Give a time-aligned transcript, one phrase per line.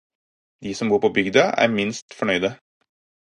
[0.67, 2.53] De som bor på bygda er minst fornøyde.